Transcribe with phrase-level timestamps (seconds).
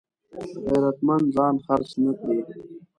[0.65, 2.39] غیرتمند ځان خرڅ نه کړي